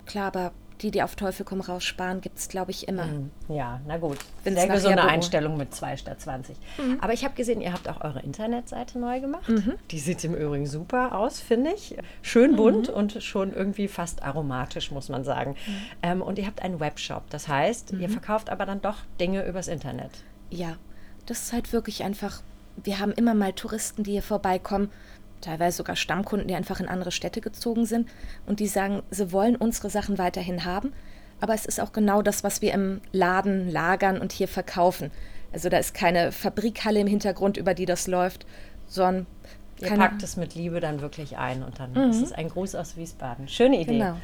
Klar, 0.07 0.29
aber 0.29 0.53
die, 0.83 0.91
die 0.91 1.03
auf 1.03 1.17
Teufel 1.17 1.45
komm 1.45 1.61
raus 1.61 1.85
sparen, 1.85 2.21
gibt 2.21 2.39
es, 2.39 2.49
glaube 2.49 2.71
ich, 2.71 2.89
immer. 2.89 3.07
Mhm. 3.07 3.31
Ja, 3.49 3.81
na 3.87 3.97
gut. 3.97 4.19
Wenn's 4.45 4.61
Sehr 4.61 4.69
gesunde 4.69 5.03
Einstellung 5.03 5.57
mit 5.57 5.75
2 5.75 5.97
statt 5.97 6.21
20. 6.21 6.57
Mhm. 6.79 6.99
Aber 7.01 7.13
ich 7.13 7.25
habe 7.25 7.35
gesehen, 7.35 7.61
ihr 7.61 7.73
habt 7.73 7.89
auch 7.89 8.03
eure 8.03 8.21
Internetseite 8.21 8.99
neu 8.99 9.21
gemacht. 9.21 9.49
Mhm. 9.49 9.75
Die 9.91 9.99
sieht 9.99 10.23
im 10.25 10.35
Übrigen 10.35 10.67
super 10.67 11.17
aus, 11.17 11.41
finde 11.41 11.73
ich. 11.73 11.97
Schön 12.23 12.53
mhm. 12.53 12.57
bunt 12.57 12.89
und 12.89 13.23
schon 13.23 13.53
irgendwie 13.53 13.89
fast 13.89 14.23
aromatisch, 14.23 14.91
muss 14.91 15.09
man 15.09 15.25
sagen. 15.25 15.57
Mhm. 15.67 15.73
Ähm, 16.03 16.23
und 16.23 16.39
ihr 16.39 16.47
habt 16.47 16.63
einen 16.63 16.81
Webshop. 16.81 17.29
Das 17.31 17.49
heißt, 17.49 17.93
ihr 17.93 18.09
mhm. 18.09 18.13
verkauft 18.13 18.51
aber 18.51 18.67
dann 18.67 18.83
doch 18.83 18.99
Dinge 19.19 19.47
übers 19.47 19.69
Internet. 19.69 20.11
Ja, 20.51 20.77
das 21.27 21.43
ist 21.43 21.53
halt 21.53 21.73
wirklich 21.73 22.05
einfach. 22.05 22.43
Wir 22.83 22.99
haben 22.99 23.13
immer 23.13 23.33
mal 23.33 23.55
Touristen, 23.55 24.03
die 24.03 24.13
hier 24.13 24.23
vorbeikommen 24.23 24.91
teilweise 25.41 25.79
sogar 25.79 25.97
Stammkunden, 25.97 26.49
die 26.49 26.55
einfach 26.55 26.81
in 26.81 26.89
andere 26.89 27.13
Städte 27.13 27.41
gezogen 27.41 27.87
sind 27.87 28.09
und 28.47 28.61
die 28.61 28.67
sagen, 28.67 29.03
sie 29.11 29.33
wollen 29.33 29.57
unsere 29.57 29.91
Sachen 29.91 30.19
weiterhin 30.19 30.65
haben, 30.65 30.93
aber 31.41 31.55
es 31.55 31.67
ist 31.67 31.81
auch 31.81 31.93
genau 31.93 32.23
das, 32.23 32.45
was 32.45 32.63
wir 32.63 32.73
im 32.73 33.01
Laden 33.13 33.71
lagern 33.71 34.21
und 34.21 34.33
hier 34.33 34.49
verkaufen. 34.49 35.11
Also 35.53 35.69
da 35.69 35.79
ist 35.79 35.95
keine 35.95 36.33
Fabrikhalle 36.33 37.01
im 37.01 37.07
Hintergrund, 37.07 37.57
über 37.57 37.75
die 37.75 37.87
das 37.87 38.07
läuft, 38.07 38.47
sondern 38.87 39.27
Ihr 39.79 39.91
packt 39.91 40.23
es 40.23 40.37
mit 40.37 40.55
Liebe 40.55 40.81
dann 40.81 41.01
wirklich 41.01 41.37
ein 41.37 41.63
und 41.63 41.79
dann 41.79 41.93
mhm. 41.93 42.11
ist 42.11 42.23
es 42.23 42.33
ein 42.33 42.49
Gruß 42.49 42.75
aus 42.77 42.97
Wiesbaden. 42.97 43.47
Schöne 43.49 43.81
Idee. 43.81 43.99
Genau. 43.99 44.17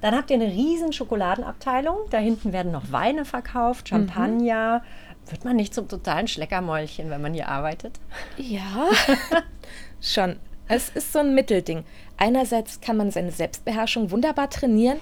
Dann 0.00 0.14
habt 0.14 0.30
ihr 0.30 0.36
eine 0.36 0.46
riesen 0.46 0.92
Schokoladenabteilung. 0.92 1.96
Da 2.10 2.18
hinten 2.18 2.52
werden 2.52 2.70
noch 2.70 2.92
Weine 2.92 3.24
verkauft, 3.24 3.88
Champagner. 3.88 4.80
Mhm. 4.80 5.30
Wird 5.30 5.44
man 5.44 5.56
nicht 5.56 5.74
zum 5.74 5.88
totalen 5.88 6.28
Schleckermäulchen, 6.28 7.10
wenn 7.10 7.20
man 7.20 7.34
hier 7.34 7.48
arbeitet? 7.48 7.98
Ja, 8.36 8.88
schon. 10.00 10.36
Es 10.70 10.90
ist 10.90 11.14
so 11.14 11.20
ein 11.20 11.34
Mittelding. 11.34 11.84
Einerseits 12.18 12.82
kann 12.82 12.98
man 12.98 13.10
seine 13.10 13.32
Selbstbeherrschung 13.32 14.10
wunderbar 14.10 14.50
trainieren, 14.50 14.98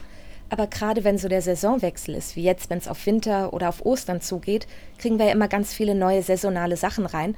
aber 0.49 0.69
gerade 0.69 1.03
wenn 1.03 1.19
so 1.19 1.27
der 1.27 1.43
Saisonwechsel 1.43 2.15
ist, 2.15 2.37
wie 2.37 2.45
jetzt, 2.45 2.71
wenn 2.71 2.79
es 2.79 2.87
auf 2.87 3.05
Winter 3.05 3.53
oder 3.53 3.69
auf 3.69 3.85
Ostern 3.85 4.21
zugeht, 4.21 4.69
kriegen 4.99 5.19
wir 5.19 5.27
ja 5.27 5.33
immer 5.33 5.49
ganz 5.49 5.75
viele 5.75 5.97
neue 5.97 6.23
saisonale 6.23 6.77
Sachen 6.77 7.05
rein. 7.05 7.37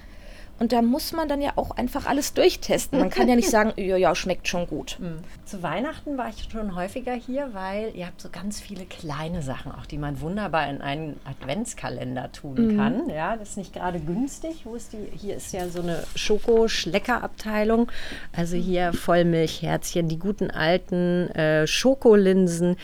Und 0.59 0.73
da 0.73 0.83
muss 0.83 1.13
man 1.13 1.29
dann 1.29 1.41
ja 1.41 1.53
auch 1.57 1.71
einfach 1.71 2.07
alles 2.07 2.35
durchtesten. 2.35 2.99
Man 2.99 3.11
kann 3.11 3.29
ja 3.29 3.37
nicht 3.37 3.51
sagen, 3.51 3.73
ja, 3.77 3.97
ja, 3.97 4.15
schmeckt 4.15 4.49
schon 4.49 4.67
gut. 4.67 4.97
Mhm. 5.01 5.19
Zu 5.45 5.63
Weihnachten 5.63 6.19
war 6.19 6.29
ich 6.29 6.49
schon 6.51 6.75
häufiger 6.75 7.15
hier, 7.15 7.51
weil 7.53 7.93
ihr 7.95 8.07
habt 8.07 8.21
so 8.21 8.29
ganz 8.31 8.61
viele 8.61 8.85
kleine 8.85 9.43
Sachen, 9.43 9.73
auch 9.73 9.87
die 9.87 9.99
man 9.99 10.21
wunderbar 10.21 10.69
in 10.69 10.81
einen 10.81 11.21
Adventskalender 11.25 12.33
tun 12.33 12.73
mhm. 12.73 12.77
kann. 12.77 13.11
Ja, 13.11 13.37
das 13.37 13.51
ist 13.51 13.57
nicht 13.57 13.73
gerade 13.73 14.01
günstig. 14.01 14.63
Wo 14.65 14.75
ist 14.75 14.93
die? 14.93 15.17
Hier 15.17 15.37
ist 15.37 15.53
ja 15.53 15.69
so 15.69 15.81
eine 15.81 16.05
Schoko-Schlecker-Abteilung. 16.15 17.91
Also 18.33 18.57
hier 18.57 18.93
Vollmilchherzchen, 18.93 20.09
die 20.09 20.19
guten 20.19 20.51
alten 20.51 21.31
äh, 21.31 21.67
Schokolinsen. 21.67 22.77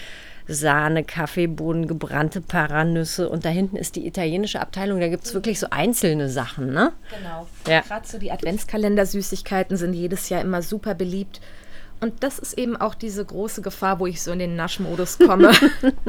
Sahne, 0.46 1.04
Kaffeebohnen, 1.04 1.86
gebrannte 1.86 2.40
Paranüsse 2.40 3.28
und 3.28 3.44
da 3.44 3.48
hinten 3.48 3.76
ist 3.76 3.96
die 3.96 4.06
italienische 4.06 4.60
Abteilung. 4.60 5.00
Da 5.00 5.08
gibt 5.08 5.24
es 5.24 5.34
wirklich 5.34 5.58
so 5.58 5.68
einzelne 5.70 6.28
Sachen, 6.28 6.72
ne? 6.72 6.92
Genau. 7.16 7.46
Ja. 7.66 7.80
Gerade 7.80 8.06
so 8.06 8.18
die 8.18 8.30
Adventskalender-Süßigkeiten 8.30 9.76
sind 9.76 9.94
jedes 9.94 10.28
Jahr 10.28 10.42
immer 10.42 10.62
super 10.62 10.94
beliebt. 10.94 11.40
Und 12.00 12.22
das 12.22 12.38
ist 12.38 12.58
eben 12.58 12.76
auch 12.76 12.94
diese 12.94 13.24
große 13.24 13.62
Gefahr, 13.62 13.98
wo 14.00 14.06
ich 14.06 14.20
so 14.20 14.32
in 14.32 14.38
den 14.38 14.56
Naschmodus 14.56 15.18
komme. 15.18 15.52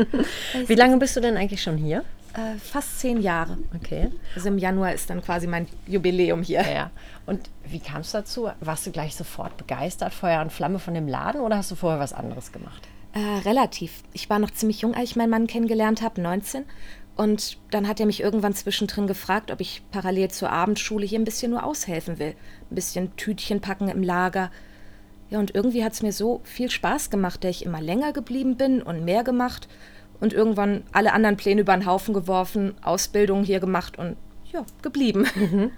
Wie 0.67 0.75
lange 0.75 0.97
bist 0.97 1.15
du 1.15 1.21
denn 1.21 1.37
eigentlich 1.37 1.61
schon 1.61 1.77
hier? 1.77 2.03
Äh, 2.33 2.59
fast 2.59 2.99
zehn 2.99 3.21
Jahre. 3.21 3.57
Okay. 3.73 4.11
Also 4.35 4.49
im 4.49 4.57
Januar 4.57 4.93
ist 4.93 5.09
dann 5.09 5.21
quasi 5.21 5.47
mein 5.47 5.67
Jubiläum 5.87 6.43
hier. 6.43 6.63
Ja. 6.69 6.91
Und 7.25 7.49
wie 7.63 7.79
kam 7.79 8.01
es 8.01 8.11
dazu? 8.11 8.49
Warst 8.59 8.85
du 8.85 8.91
gleich 8.91 9.15
sofort 9.15 9.55
begeistert, 9.55 10.13
Feuer 10.13 10.41
und 10.41 10.51
Flamme 10.51 10.79
von 10.79 10.93
dem 10.93 11.07
Laden 11.07 11.39
oder 11.39 11.57
hast 11.57 11.71
du 11.71 11.75
vorher 11.75 11.99
was 11.99 12.11
anderes 12.11 12.51
gemacht? 12.51 12.81
Äh, 13.15 13.19
relativ. 13.45 14.03
Ich 14.11 14.29
war 14.29 14.39
noch 14.39 14.51
ziemlich 14.51 14.81
jung, 14.81 14.93
als 14.93 15.11
ich 15.11 15.15
meinen 15.15 15.29
Mann 15.29 15.47
kennengelernt 15.47 16.01
habe, 16.01 16.19
19. 16.19 16.65
Und 17.15 17.57
dann 17.71 17.87
hat 17.87 18.01
er 18.01 18.07
mich 18.07 18.19
irgendwann 18.19 18.53
zwischendrin 18.53 19.07
gefragt, 19.07 19.51
ob 19.51 19.61
ich 19.61 19.83
parallel 19.89 20.31
zur 20.31 20.51
Abendschule 20.51 21.05
hier 21.05 21.17
ein 21.17 21.23
bisschen 21.23 21.51
nur 21.51 21.63
aushelfen 21.63 22.19
will. 22.19 22.35
Ein 22.69 22.75
bisschen 22.75 23.15
Tütchen 23.15 23.61
packen 23.61 23.87
im 23.87 24.03
Lager. 24.03 24.51
Ja, 25.29 25.39
und 25.39 25.55
irgendwie 25.55 25.85
hat 25.85 25.93
es 25.93 26.01
mir 26.03 26.11
so 26.11 26.41
viel 26.43 26.69
Spaß 26.69 27.09
gemacht, 27.09 27.45
dass 27.45 27.51
ich 27.51 27.65
immer 27.65 27.79
länger 27.79 28.11
geblieben 28.11 28.57
bin 28.57 28.81
und 28.81 29.05
mehr 29.05 29.23
gemacht. 29.23 29.69
Und 30.19 30.33
irgendwann 30.33 30.83
alle 30.91 31.13
anderen 31.13 31.37
Pläne 31.37 31.61
über 31.61 31.73
den 31.73 31.85
Haufen 31.85 32.13
geworfen, 32.13 32.75
Ausbildung 32.81 33.45
hier 33.45 33.61
gemacht 33.61 33.97
und 33.97 34.17
ja, 34.51 34.65
geblieben. 34.81 35.25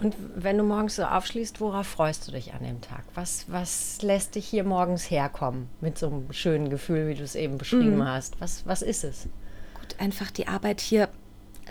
Und 0.00 0.16
wenn 0.34 0.56
du 0.56 0.64
morgens 0.64 0.96
so 0.96 1.04
aufschließt, 1.04 1.60
worauf 1.60 1.86
freust 1.86 2.26
du 2.26 2.32
dich 2.32 2.54
an 2.54 2.64
dem 2.64 2.80
Tag? 2.80 3.04
Was, 3.14 3.44
was 3.48 4.00
lässt 4.00 4.34
dich 4.34 4.46
hier 4.46 4.64
morgens 4.64 5.10
herkommen 5.10 5.68
mit 5.80 5.98
so 5.98 6.06
einem 6.06 6.32
schönen 6.32 6.70
Gefühl, 6.70 7.08
wie 7.08 7.14
du 7.14 7.22
es 7.22 7.34
eben 7.34 7.58
beschrieben 7.58 7.96
mhm. 7.96 8.08
hast? 8.08 8.40
Was, 8.40 8.66
was 8.66 8.80
ist 8.80 9.04
es? 9.04 9.28
Gut, 9.78 9.96
einfach 9.98 10.30
die 10.30 10.48
Arbeit 10.48 10.80
hier. 10.80 11.10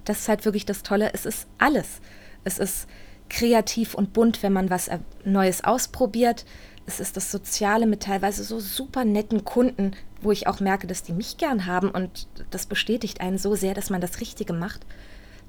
Das 0.06 0.20
ist 0.20 0.30
halt 0.30 0.46
wirklich 0.46 0.66
das 0.66 0.84
Tolle. 0.84 1.12
Es 1.14 1.26
ist 1.26 1.48
alles. 1.58 2.02
Es 2.44 2.60
ist 2.60 2.88
kreativ 3.30 3.96
und 3.96 4.14
bunt, 4.14 4.44
wenn 4.44 4.54
man 4.54 4.70
was 4.70 4.90
Neues 5.26 5.64
ausprobiert. 5.64 6.46
Es 6.86 7.00
ist 7.00 7.18
das 7.18 7.32
Soziale 7.32 7.88
mit 7.88 8.04
teilweise 8.04 8.44
so 8.44 8.60
super 8.60 9.06
netten 9.06 9.44
Kunden, 9.44 9.94
wo 10.22 10.32
ich 10.32 10.48
auch 10.48 10.60
merke, 10.60 10.86
dass 10.86 11.04
die 11.04 11.14
mich 11.14 11.38
gern 11.38 11.66
haben 11.66 11.90
und 11.90 12.28
das 12.52 12.68
bestätigt 12.68 13.22
einen 13.22 13.38
so 13.40 13.56
sehr, 13.56 13.74
dass 13.74 13.90
man 13.90 14.02
das 14.02 14.22
Richtige 14.22 14.54
macht. 14.54 14.86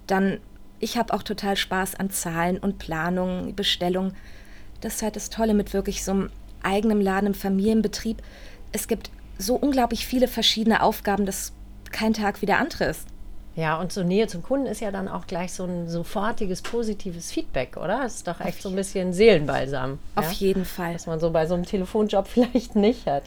Dann 0.07 0.41
ich 0.81 0.97
habe 0.97 1.15
auch 1.15 1.23
total 1.23 1.57
Spaß 1.57 1.95
an 1.95 2.11
Zahlen 2.11 2.59
und 2.59 2.79
Planungen, 2.79 3.55
Bestellungen. 3.55 4.17
Das 4.81 4.97
ist 4.97 5.03
halt 5.03 5.17
das 5.17 5.31
Tolle 5.31 5.55
mit 5.55 5.73
wirklich 5.75 6.03
so 6.03 6.13
einem 6.13 6.31
eigenen 6.63 7.01
Laden 7.01 7.29
im 7.29 7.35
Familienbetrieb. 7.35 8.23
Es 8.73 8.89
gibt 8.89 9.11
so 9.39 9.55
unglaublich 9.55 10.07
viele 10.07 10.27
verschiedene 10.27 10.83
Aufgaben, 10.83 11.27
dass 11.27 11.53
kein 11.93 12.15
Tag 12.15 12.43
wie 12.43 12.47
der 12.47 12.59
andere 12.59 12.85
ist. 12.85 13.07
Ja, 13.57 13.79
und 13.79 13.93
so 13.93 14.03
Nähe 14.03 14.27
zum 14.27 14.43
Kunden 14.43 14.67
ist 14.67 14.81
ja 14.81 14.91
dann 14.91 15.09
auch 15.09 15.27
gleich 15.27 15.53
so 15.53 15.65
ein 15.65 15.89
sofortiges, 15.89 16.63
positives 16.63 17.33
Feedback, 17.33 17.77
oder? 17.77 18.03
Das 18.03 18.17
ist 18.17 18.29
doch 18.29 18.41
echt 18.41 18.63
so 18.63 18.69
ein 18.69 18.77
bisschen 18.77 19.13
Seelenbalsam. 19.13 19.99
Auf 20.15 20.33
ja? 20.33 20.49
jeden 20.49 20.65
Fall. 20.65 20.95
Was 20.95 21.07
man 21.07 21.21
so 21.21 21.31
bei 21.31 21.47
so 21.47 21.55
einem 21.55 21.67
Telefonjob 21.67 22.27
vielleicht 22.29 22.77
nicht 22.77 23.07
hat. 23.07 23.25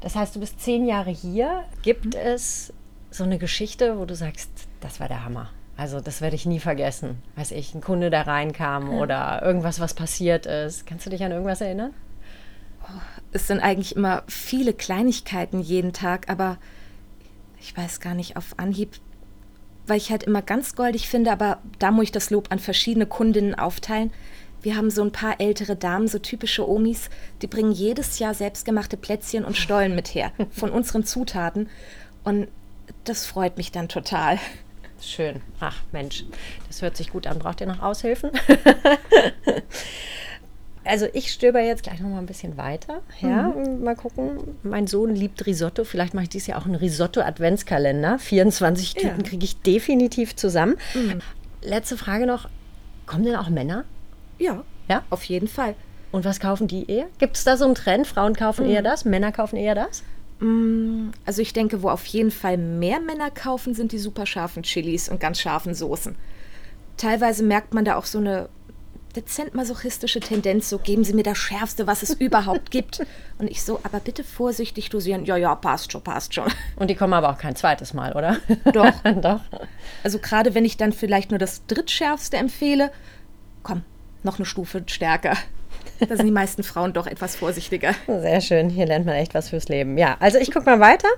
Das 0.00 0.14
heißt, 0.14 0.36
du 0.36 0.40
bist 0.40 0.60
zehn 0.60 0.86
Jahre 0.86 1.10
hier. 1.10 1.64
Gibt 1.82 2.14
mhm. 2.14 2.20
es 2.22 2.72
so 3.10 3.24
eine 3.24 3.38
Geschichte, 3.38 3.98
wo 3.98 4.04
du 4.04 4.14
sagst, 4.14 4.50
das 4.80 5.00
war 5.00 5.08
der 5.08 5.24
Hammer? 5.24 5.50
Also 5.76 6.00
das 6.00 6.20
werde 6.20 6.36
ich 6.36 6.46
nie 6.46 6.60
vergessen. 6.60 7.22
Weiß 7.36 7.50
ich, 7.50 7.74
ein 7.74 7.82
Kunde 7.82 8.10
da 8.10 8.22
reinkam 8.22 8.92
ja. 8.92 8.98
oder 8.98 9.42
irgendwas, 9.42 9.78
was 9.78 9.94
passiert 9.94 10.46
ist. 10.46 10.86
Kannst 10.86 11.06
du 11.06 11.10
dich 11.10 11.22
an 11.22 11.32
irgendwas 11.32 11.60
erinnern? 11.60 11.92
Oh, 12.82 13.00
es 13.32 13.46
sind 13.46 13.60
eigentlich 13.60 13.94
immer 13.94 14.22
viele 14.26 14.72
Kleinigkeiten 14.72 15.60
jeden 15.60 15.92
Tag, 15.92 16.30
aber 16.30 16.56
ich 17.60 17.76
weiß 17.76 18.00
gar 18.00 18.14
nicht 18.14 18.36
auf 18.36 18.54
Anhieb, 18.58 18.96
weil 19.86 19.98
ich 19.98 20.10
halt 20.10 20.22
immer 20.22 20.40
ganz 20.40 20.74
goldig 20.76 21.08
finde, 21.08 21.30
aber 21.30 21.58
da 21.78 21.90
muss 21.90 22.04
ich 22.04 22.12
das 22.12 22.30
Lob 22.30 22.50
an 22.50 22.58
verschiedene 22.58 23.06
Kundinnen 23.06 23.54
aufteilen. 23.54 24.12
Wir 24.62 24.76
haben 24.76 24.90
so 24.90 25.02
ein 25.02 25.12
paar 25.12 25.40
ältere 25.40 25.76
Damen, 25.76 26.08
so 26.08 26.18
typische 26.18 26.68
Omis, 26.68 27.10
die 27.42 27.46
bringen 27.46 27.72
jedes 27.72 28.18
Jahr 28.18 28.34
selbstgemachte 28.34 28.96
Plätzchen 28.96 29.44
und 29.44 29.56
Stollen 29.56 29.94
mit 29.94 30.14
her 30.14 30.32
von 30.50 30.70
unseren 30.72 31.04
Zutaten. 31.04 31.68
Und 32.24 32.48
das 33.04 33.26
freut 33.26 33.58
mich 33.58 33.72
dann 33.72 33.88
total. 33.88 34.38
Schön. 35.00 35.42
Ach 35.60 35.76
Mensch, 35.92 36.24
das 36.68 36.82
hört 36.82 36.96
sich 36.96 37.10
gut 37.10 37.26
an. 37.26 37.38
Braucht 37.38 37.60
ihr 37.60 37.66
noch 37.66 37.82
Aushilfen? 37.82 38.30
Also 40.86 41.06
ich 41.12 41.32
stöber 41.32 41.60
jetzt 41.60 41.82
gleich 41.82 42.00
noch 42.00 42.08
mal 42.08 42.18
ein 42.18 42.26
bisschen 42.26 42.56
weiter. 42.56 43.02
Ja, 43.20 43.48
mhm. 43.48 43.82
mal 43.82 43.96
gucken. 43.96 44.56
Mein 44.62 44.86
Sohn 44.86 45.14
liebt 45.14 45.44
Risotto. 45.46 45.84
Vielleicht 45.84 46.14
mache 46.14 46.24
ich 46.24 46.28
dieses 46.28 46.46
Jahr 46.46 46.60
auch 46.60 46.64
einen 46.64 46.76
Risotto-Adventskalender. 46.76 48.18
24 48.18 48.94
ja. 48.94 49.00
Tüten 49.00 49.22
kriege 49.24 49.44
ich 49.44 49.60
definitiv 49.62 50.36
zusammen. 50.36 50.76
Mhm. 50.94 51.20
Letzte 51.62 51.96
Frage 51.96 52.26
noch. 52.26 52.48
Kommen 53.06 53.24
denn 53.24 53.36
auch 53.36 53.48
Männer? 53.48 53.84
Ja, 54.38 54.64
ja, 54.88 55.02
auf 55.10 55.24
jeden 55.24 55.48
Fall. 55.48 55.74
Und 56.12 56.24
was 56.24 56.40
kaufen 56.40 56.68
die 56.68 56.90
eher? 56.90 57.06
Gibt 57.18 57.36
es 57.36 57.44
da 57.44 57.56
so 57.56 57.64
einen 57.64 57.74
Trend? 57.74 58.06
Frauen 58.06 58.34
kaufen 58.34 58.66
mhm. 58.66 58.72
eher 58.72 58.82
das, 58.82 59.04
Männer 59.04 59.32
kaufen 59.32 59.56
eher 59.56 59.74
das? 59.74 60.02
Mm, 60.40 61.10
also 61.24 61.42
ich 61.42 61.52
denke, 61.52 61.82
wo 61.82 61.88
auf 61.88 62.06
jeden 62.06 62.30
Fall 62.30 62.56
mehr 62.58 63.00
Männer 63.00 63.30
kaufen, 63.30 63.74
sind 63.74 63.92
die 63.92 63.98
super 63.98 64.26
scharfen 64.26 64.62
Chilis 64.62 65.08
und 65.08 65.20
ganz 65.20 65.40
scharfen 65.40 65.74
Soßen. 65.74 66.14
Teilweise 66.96 67.42
merkt 67.42 67.74
man 67.74 67.84
da 67.84 67.96
auch 67.96 68.06
so 68.06 68.18
eine 68.18 68.48
dezent 69.16 69.54
masochistische 69.54 70.20
Tendenz, 70.20 70.68
so 70.68 70.78
geben 70.78 71.02
Sie 71.02 71.14
mir 71.14 71.22
das 71.22 71.38
Schärfste, 71.38 71.86
was 71.86 72.02
es 72.02 72.10
überhaupt 72.20 72.70
gibt. 72.70 73.04
Und 73.38 73.50
ich 73.50 73.62
so, 73.62 73.80
aber 73.82 74.00
bitte 74.00 74.22
vorsichtig 74.24 74.90
dosieren. 74.90 75.24
Ja, 75.24 75.36
ja, 75.36 75.54
passt 75.54 75.92
schon, 75.92 76.02
passt 76.02 76.34
schon. 76.34 76.52
Und 76.76 76.88
die 76.90 76.94
kommen 76.94 77.14
aber 77.14 77.30
auch 77.30 77.38
kein 77.38 77.56
zweites 77.56 77.94
Mal, 77.94 78.12
oder? 78.12 78.38
Doch. 78.72 78.92
Doch. 79.22 79.40
Also 80.04 80.18
gerade 80.18 80.54
wenn 80.54 80.64
ich 80.64 80.76
dann 80.76 80.92
vielleicht 80.92 81.30
nur 81.30 81.38
das 81.38 81.66
drittschärfste 81.66 82.36
empfehle, 82.36 82.92
komm, 83.62 83.82
noch 84.22 84.38
eine 84.38 84.46
Stufe 84.46 84.82
stärker. 84.86 85.36
Da 86.00 86.16
sind 86.16 86.26
die 86.26 86.32
meisten 86.32 86.62
Frauen 86.62 86.92
doch 86.92 87.06
etwas 87.06 87.36
vorsichtiger. 87.36 87.94
Sehr 88.06 88.40
schön. 88.40 88.68
Hier 88.68 88.86
lernt 88.86 89.06
man 89.06 89.14
echt 89.14 89.34
was 89.34 89.50
fürs 89.50 89.68
Leben. 89.68 89.96
Ja, 89.98 90.16
also 90.20 90.38
ich 90.38 90.50
gucke 90.50 90.66
mal 90.66 90.80
weiter. 90.80 91.08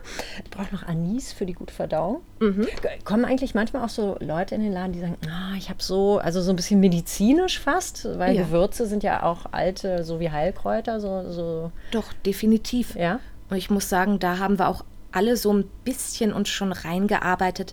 Ich 0.45 0.51
brauche 0.51 0.73
noch 0.73 0.83
Anis 0.85 1.33
für 1.33 1.47
die 1.47 1.53
gute 1.53 1.75
Verdauung. 1.75 2.23
Mhm. 2.41 2.67
Kommen 3.05 3.25
eigentlich 3.25 3.55
manchmal 3.55 3.85
auch 3.85 3.89
so 3.89 4.17
Leute 4.21 4.55
in 4.55 4.63
den 4.63 4.73
Laden, 4.73 4.93
die 4.93 5.01
sagen, 5.01 5.17
ah, 5.29 5.57
ich 5.57 5.69
habe 5.69 5.83
so, 5.83 6.19
also 6.19 6.41
so 6.41 6.51
ein 6.51 6.57
bisschen 6.57 6.81
medizinisch 6.81 7.59
fast, 7.59 8.07
weil 8.19 8.37
ja. 8.37 8.43
Gewürze 8.43 8.87
sind 8.87 9.03
ja 9.03 9.23
auch 9.23 9.47
alte, 9.53 10.05
so 10.05 10.21
wie 10.21 10.31
Heilkräuter. 10.31 11.01
So, 11.01 11.31
so. 11.31 11.73
Doch, 11.91 12.13
definitiv. 12.25 12.95
Ja. 12.95 13.21
Und 13.51 13.57
ich 13.57 13.71
muss 13.71 13.89
sagen, 13.89 14.19
da 14.19 14.39
haben 14.39 14.59
wir 14.59 14.69
auch 14.69 14.85
alle 15.13 15.37
so 15.37 15.53
ein 15.53 15.65
bisschen 15.85 16.33
uns 16.33 16.49
schon 16.49 16.73
reingearbeitet. 16.73 17.73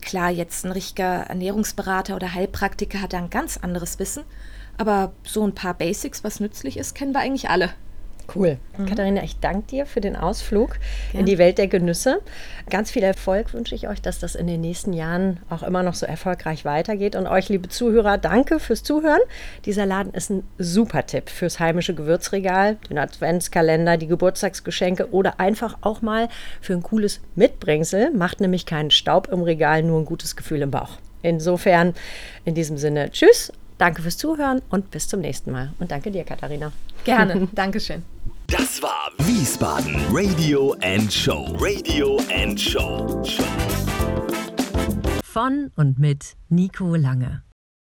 Klar, 0.00 0.30
jetzt 0.30 0.64
ein 0.64 0.72
richtiger 0.72 1.24
Ernährungsberater 1.24 2.16
oder 2.16 2.32
Heilpraktiker 2.32 3.02
hat 3.02 3.12
da 3.12 3.18
ein 3.18 3.30
ganz 3.30 3.58
anderes 3.58 3.98
Wissen. 3.98 4.24
Aber 4.80 5.12
so 5.24 5.46
ein 5.46 5.54
paar 5.54 5.74
Basics, 5.74 6.24
was 6.24 6.40
nützlich 6.40 6.78
ist, 6.78 6.94
kennen 6.94 7.12
wir 7.12 7.20
eigentlich 7.20 7.50
alle. 7.50 7.68
Cool. 8.34 8.56
Mhm. 8.78 8.86
Katharina, 8.86 9.22
ich 9.22 9.38
danke 9.38 9.66
dir 9.66 9.84
für 9.84 10.00
den 10.00 10.16
Ausflug 10.16 10.78
Gerne. 11.10 11.20
in 11.20 11.26
die 11.26 11.36
Welt 11.36 11.58
der 11.58 11.66
Genüsse. 11.66 12.22
Ganz 12.70 12.90
viel 12.90 13.02
Erfolg 13.02 13.52
wünsche 13.52 13.74
ich 13.74 13.88
euch, 13.88 14.00
dass 14.00 14.18
das 14.20 14.34
in 14.34 14.46
den 14.46 14.62
nächsten 14.62 14.94
Jahren 14.94 15.40
auch 15.50 15.62
immer 15.62 15.82
noch 15.82 15.92
so 15.92 16.06
erfolgreich 16.06 16.64
weitergeht. 16.64 17.14
Und 17.14 17.26
euch, 17.26 17.50
liebe 17.50 17.68
Zuhörer, 17.68 18.16
danke 18.16 18.58
fürs 18.58 18.82
Zuhören. 18.82 19.20
Dieser 19.66 19.84
Laden 19.84 20.14
ist 20.14 20.30
ein 20.30 20.44
super 20.56 21.04
Tipp 21.04 21.28
fürs 21.28 21.60
heimische 21.60 21.94
Gewürzregal, 21.94 22.76
den 22.88 22.96
Adventskalender, 22.96 23.98
die 23.98 24.06
Geburtstagsgeschenke 24.06 25.12
oder 25.12 25.40
einfach 25.40 25.76
auch 25.82 26.00
mal 26.00 26.30
für 26.62 26.72
ein 26.72 26.82
cooles 26.82 27.20
Mitbringsel. 27.34 28.12
Macht 28.12 28.40
nämlich 28.40 28.64
keinen 28.64 28.90
Staub 28.90 29.28
im 29.28 29.42
Regal, 29.42 29.82
nur 29.82 30.00
ein 30.00 30.06
gutes 30.06 30.36
Gefühl 30.36 30.62
im 30.62 30.70
Bauch. 30.70 30.96
Insofern, 31.20 31.92
in 32.46 32.54
diesem 32.54 32.78
Sinne, 32.78 33.10
tschüss 33.10 33.52
Danke 33.80 34.02
fürs 34.02 34.18
Zuhören 34.18 34.60
und 34.68 34.90
bis 34.90 35.08
zum 35.08 35.20
nächsten 35.20 35.52
Mal. 35.52 35.72
Und 35.78 35.90
danke 35.90 36.10
dir, 36.10 36.22
Katharina. 36.22 36.70
Gerne. 37.04 37.48
Dankeschön. 37.54 38.02
Das 38.46 38.82
war 38.82 39.10
Wiesbaden 39.16 39.96
Radio 40.12 40.76
and 40.82 41.10
Show. 41.10 41.56
Radio 41.58 42.20
and 42.30 42.60
Show. 42.60 43.24
Von 45.24 45.70
und 45.76 45.98
mit 45.98 46.36
Nico 46.50 46.94
Lange. 46.94 47.42